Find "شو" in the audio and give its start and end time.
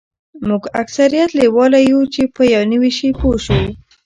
3.45-3.59